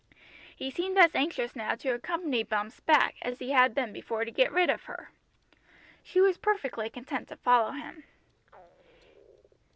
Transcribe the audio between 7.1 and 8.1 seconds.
to follow him.